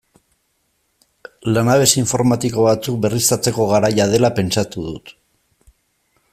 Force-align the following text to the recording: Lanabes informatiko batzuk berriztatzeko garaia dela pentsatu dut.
Lanabes 1.57 1.93
informatiko 2.03 2.65
batzuk 2.69 2.97
berriztatzeko 3.05 3.69
garaia 3.75 4.11
dela 4.15 4.35
pentsatu 4.41 4.87
dut. 4.91 5.17